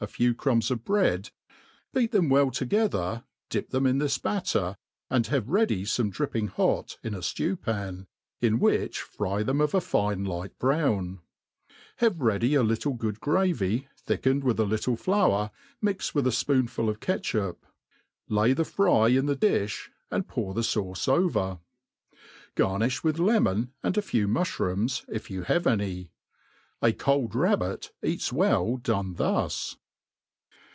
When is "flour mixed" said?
14.97-16.15